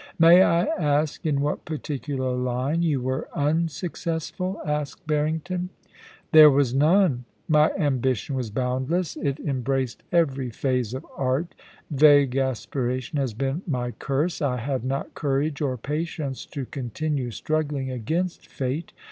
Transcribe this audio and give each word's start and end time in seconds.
* 0.09 0.17
May 0.17 0.41
I 0.41 0.65
ask 0.65 1.27
in 1.27 1.41
what 1.41 1.63
particular 1.63 2.31
line 2.35 2.81
you 2.81 2.99
were 3.01 3.29
unsuccessful?* 3.35 4.59
asked 4.65 5.05
Barrington. 5.05 5.69
* 5.99 6.31
There 6.31 6.49
was 6.49 6.73
none. 6.73 7.25
My 7.47 7.69
ambition 7.77 8.33
was 8.35 8.49
boundless; 8.49 9.15
it 9.15 9.39
em 9.45 9.61
braced 9.61 10.01
every 10.11 10.49
phase 10.49 10.95
of 10.95 11.05
art 11.15 11.53
Vague 11.91 12.35
aspiration 12.35 13.19
has 13.19 13.35
been 13.35 13.61
my 13.67 13.91
curse. 13.91 14.41
I 14.41 14.57
had 14.57 14.83
not 14.83 15.13
courage 15.13 15.61
or 15.61 15.77
patience 15.77 16.47
to 16.47 16.65
continue 16.65 17.29
struggling 17.29 17.91
against 17.91 18.47
fate. 18.47 18.93